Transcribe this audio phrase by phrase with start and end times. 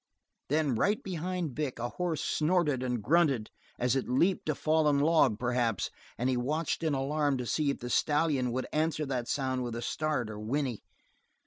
[0.49, 5.37] Then right behind Vic a horse snorted and grunted as it leaped a fallen log,
[5.37, 9.61] perhaps and he watched in alarm to see if the stallion would answer that sound
[9.63, 10.81] with start or whinney.